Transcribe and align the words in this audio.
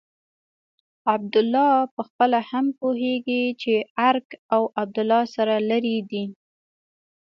عبدالله 1.13 1.69
پخپله 1.95 2.39
هم 2.49 2.65
پوهېږي 2.79 3.43
چې 3.61 3.73
ارګ 4.09 4.27
او 4.53 4.61
عبدالله 4.81 5.23
سره 5.35 5.55
لرې 5.69 5.97
دي. 6.09 6.23